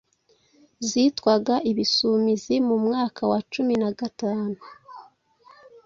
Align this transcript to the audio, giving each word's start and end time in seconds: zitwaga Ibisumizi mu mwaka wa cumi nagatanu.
zitwaga 0.87 1.55
Ibisumizi 1.71 2.55
mu 2.67 2.75
mwaka 2.85 3.21
wa 3.31 3.39
cumi 3.51 3.73
nagatanu. 3.81 4.53